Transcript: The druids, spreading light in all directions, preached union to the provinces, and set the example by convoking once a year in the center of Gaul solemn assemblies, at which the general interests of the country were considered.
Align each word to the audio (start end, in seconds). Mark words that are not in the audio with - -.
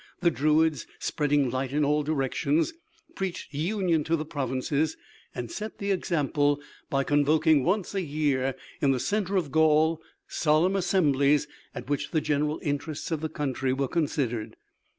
The 0.21 0.31
druids, 0.31 0.87
spreading 0.97 1.51
light 1.51 1.71
in 1.71 1.85
all 1.85 2.01
directions, 2.01 2.73
preached 3.13 3.53
union 3.53 4.03
to 4.05 4.15
the 4.15 4.25
provinces, 4.25 4.97
and 5.35 5.51
set 5.51 5.77
the 5.77 5.91
example 5.91 6.59
by 6.89 7.03
convoking 7.03 7.63
once 7.63 7.93
a 7.93 8.01
year 8.01 8.55
in 8.81 8.93
the 8.93 8.99
center 8.99 9.35
of 9.35 9.51
Gaul 9.51 10.01
solemn 10.27 10.75
assemblies, 10.75 11.47
at 11.75 11.87
which 11.87 12.09
the 12.09 12.19
general 12.19 12.59
interests 12.63 13.11
of 13.11 13.21
the 13.21 13.29
country 13.29 13.73
were 13.73 13.87
considered. 13.87 14.55